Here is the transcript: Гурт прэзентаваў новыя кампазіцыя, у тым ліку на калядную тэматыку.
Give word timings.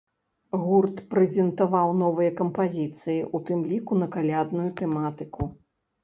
Гурт 0.61 1.01
прэзентаваў 1.09 1.91
новыя 2.03 2.31
кампазіцыя, 2.39 3.27
у 3.39 3.41
тым 3.49 3.59
ліку 3.73 3.99
на 4.05 4.07
калядную 4.15 4.65
тэматыку. 4.81 5.47